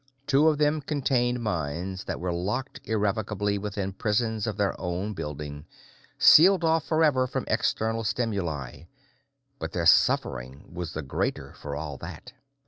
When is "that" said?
2.05-2.19, 11.99-12.33